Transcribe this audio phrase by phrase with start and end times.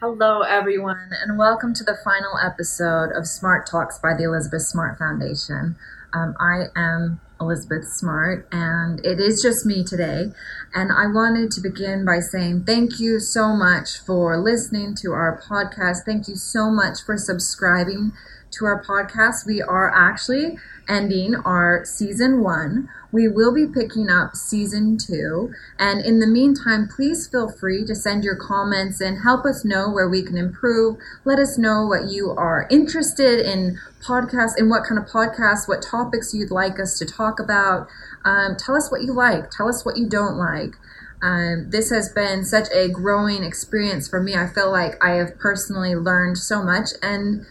[0.00, 4.96] Hello, everyone, and welcome to the final episode of Smart Talks by the Elizabeth Smart
[4.96, 5.76] Foundation.
[6.14, 10.32] Um, I am Elizabeth Smart, and it is just me today.
[10.74, 15.38] And I wanted to begin by saying thank you so much for listening to our
[15.38, 16.06] podcast.
[16.06, 18.12] Thank you so much for subscribing
[18.52, 19.46] to our podcast.
[19.46, 20.58] We are actually
[20.88, 22.88] ending our season one.
[23.12, 25.52] We will be picking up season two.
[25.78, 29.90] And in the meantime, please feel free to send your comments and help us know
[29.90, 30.96] where we can improve.
[31.24, 35.82] Let us know what you are interested in podcasts, in what kind of podcasts, what
[35.82, 37.88] topics you'd like us to talk about.
[38.24, 39.50] Um, tell us what you like.
[39.50, 40.76] Tell us what you don't like.
[41.22, 44.34] Um, this has been such a growing experience for me.
[44.34, 47.44] I feel like I have personally learned so much, and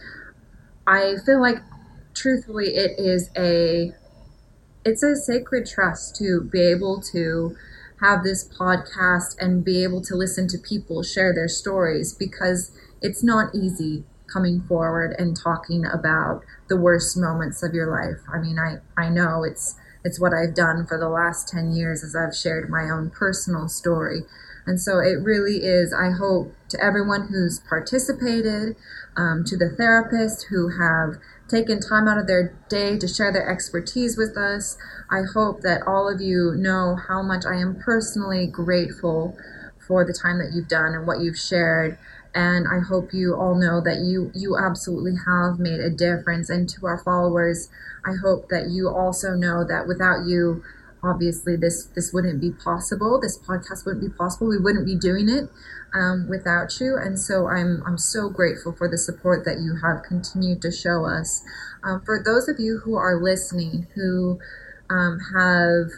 [0.90, 1.58] I feel like,
[2.14, 3.94] truthfully, it is a
[4.84, 7.56] it's a sacred trust to be able to
[8.00, 13.22] have this podcast and be able to listen to people share their stories because it's
[13.22, 18.22] not easy coming forward and talking about the worst moments of your life.
[18.32, 22.02] I mean, I, I know it's it's what I've done for the last 10 years
[22.02, 24.22] as I've shared my own personal story.
[24.66, 28.76] And so it really is, I hope, to everyone who's participated,
[29.16, 33.50] um, to the therapists who have taken time out of their day to share their
[33.50, 34.76] expertise with us.
[35.10, 39.36] I hope that all of you know how much I am personally grateful
[39.86, 41.98] for the time that you've done and what you've shared.
[42.32, 46.48] And I hope you all know that you you absolutely have made a difference.
[46.48, 47.68] And to our followers,
[48.06, 50.62] I hope that you also know that without you,
[51.02, 53.20] obviously this this wouldn't be possible.
[53.20, 54.48] This podcast wouldn't be possible.
[54.48, 55.48] We wouldn't be doing it
[55.94, 56.96] um, without you.
[56.96, 61.06] And so I'm, I'm so grateful for the support that you have continued to show
[61.06, 61.42] us.
[61.82, 64.38] Um, for those of you who are listening, who
[64.88, 65.90] um, have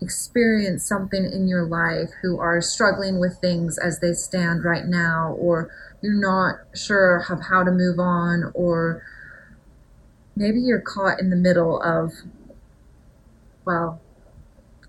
[0.00, 5.32] experienced something in your life, who are struggling with things as they stand right now,
[5.38, 5.70] or
[6.02, 9.02] you're not sure of how to move on, or
[10.34, 12.12] maybe you're caught in the middle of,
[13.64, 14.01] well,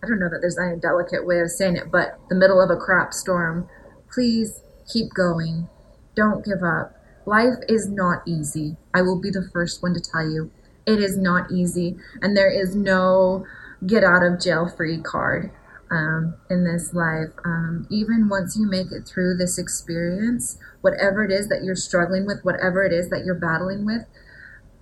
[0.04, 2.70] I don't know that there's any delicate way of saying it, but the middle of
[2.70, 3.70] a crap storm
[4.14, 5.68] Please keep going.
[6.16, 6.94] Don't give up.
[7.26, 8.78] Life is not easy.
[8.94, 10.52] I will be the first one to tell you.
[10.86, 13.46] It is not easy, and there is no
[13.88, 15.52] get out of jail free card
[15.90, 17.30] um, in this life.
[17.44, 22.28] Um, even once you make it through this experience, whatever it is that you're struggling
[22.28, 24.06] with, whatever it is that you're battling with,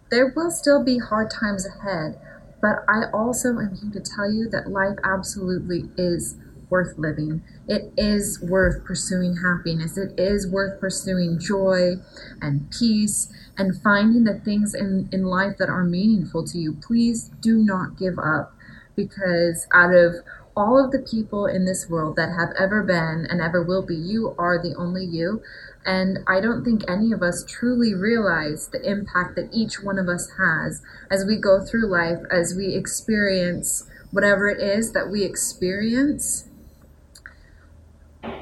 [0.09, 2.19] there will still be hard times ahead.
[2.61, 6.35] But I also am here to tell you that life absolutely is
[6.69, 7.43] worth living.
[7.67, 9.97] It is worth pursuing happiness.
[9.97, 11.95] It is worth pursuing joy
[12.41, 16.73] and peace and finding the things in, in life that are meaningful to you.
[16.73, 18.53] Please do not give up
[18.95, 20.15] because out of
[20.61, 23.95] all of the people in this world that have ever been and ever will be,
[23.95, 25.41] you are the only you.
[25.83, 30.07] And I don't think any of us truly realize the impact that each one of
[30.07, 35.23] us has as we go through life, as we experience whatever it is that we
[35.23, 36.47] experience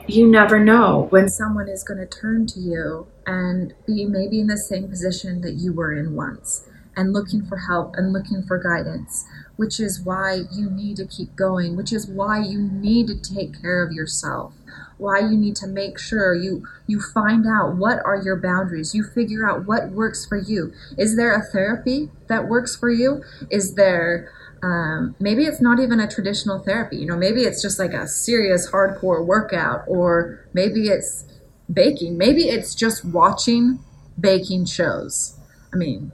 [0.08, 4.48] you never know when someone is going to turn to you and be maybe in
[4.48, 6.66] the same position that you were in once
[6.96, 11.36] and looking for help and looking for guidance, which is why you need to keep
[11.36, 14.54] going, which is why you need to take care of yourself,
[14.98, 19.04] why you need to make sure you you find out what are your boundaries, you
[19.04, 20.74] figure out what works for you.
[20.98, 23.24] Is there a therapy that works for you?
[23.50, 26.98] Is there um, maybe it's not even a traditional therapy.
[26.98, 31.26] You know, maybe it's just like a serious hardcore workout, or maybe it's
[31.72, 32.18] baking.
[32.18, 33.80] Maybe it's just watching
[34.20, 35.38] baking shows.
[35.74, 36.12] I mean,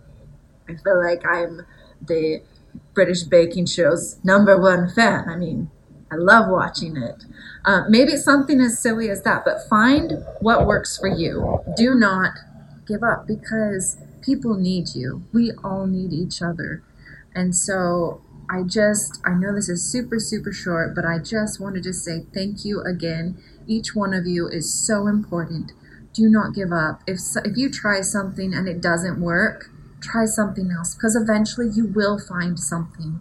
[0.67, 1.65] I feel like I'm
[2.01, 2.41] the
[2.93, 5.29] British baking show's number one fan.
[5.29, 5.69] I mean,
[6.11, 7.23] I love watching it.
[7.63, 11.59] Uh, maybe something as silly as that, but find what works for you.
[11.75, 12.31] Do not
[12.87, 15.23] give up because people need you.
[15.33, 16.83] We all need each other.
[17.33, 21.83] And so I just, I know this is super, super short, but I just wanted
[21.83, 23.37] to say thank you again.
[23.67, 25.71] Each one of you is so important.
[26.13, 27.01] Do not give up.
[27.07, 29.71] If, if you try something and it doesn't work,
[30.05, 33.19] try something else because eventually you will find something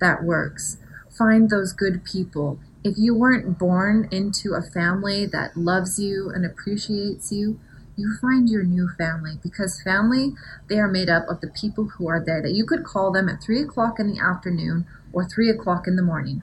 [0.00, 0.78] that works.
[1.16, 2.58] Find those good people.
[2.82, 7.60] If you weren't born into a family that loves you and appreciates you,
[7.96, 10.32] you find your new family because family
[10.68, 13.28] they are made up of the people who are there that you could call them
[13.28, 16.42] at three o'clock in the afternoon or three o'clock in the morning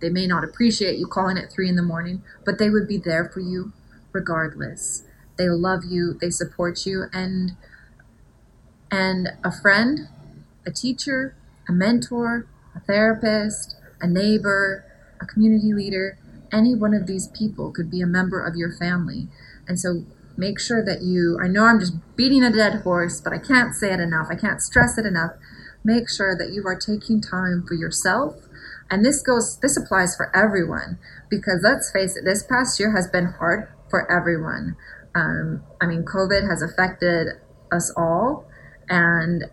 [0.00, 2.98] they may not appreciate you calling at three in the morning but they would be
[2.98, 3.72] there for you
[4.12, 5.04] regardless
[5.38, 7.52] they love you they support you and
[8.90, 10.08] and a friend
[10.66, 11.34] a teacher
[11.68, 14.84] a mentor a therapist a neighbor
[15.20, 16.18] a community leader
[16.52, 19.28] any one of these people could be a member of your family
[19.68, 20.04] and so
[20.36, 23.74] make sure that you, I know I'm just beating a dead horse, but I can't
[23.74, 24.28] say it enough.
[24.30, 25.32] I can't stress it enough.
[25.84, 28.36] Make sure that you are taking time for yourself.
[28.90, 30.98] And this goes, this applies for everyone
[31.28, 34.76] because let's face it, this past year has been hard for everyone.
[35.14, 37.28] Um, I mean, COVID has affected
[37.72, 38.46] us all
[38.88, 39.44] and